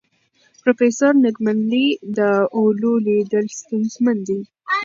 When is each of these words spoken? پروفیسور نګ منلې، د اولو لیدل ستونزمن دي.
پروفیسور 0.61 1.13
نګ 1.23 1.35
منلې، 1.45 1.87
د 2.17 2.19
اولو 2.57 2.91
لیدل 3.07 3.45
ستونزمن 3.59 4.17
دي. 4.27 4.39